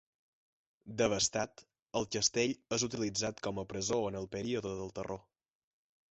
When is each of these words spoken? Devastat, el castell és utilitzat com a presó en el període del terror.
Devastat, 1.01 1.59
el 1.99 2.07
castell 2.15 2.53
és 2.77 2.85
utilitzat 2.87 3.43
com 3.49 3.59
a 3.63 3.65
presó 3.73 3.99
en 4.13 4.17
el 4.21 4.25
període 4.37 4.73
del 4.79 4.91
terror. 4.97 5.21